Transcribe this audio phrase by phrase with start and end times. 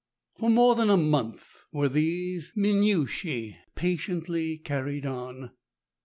[0.39, 5.51] For more than a month were these minutiae patiently carried on.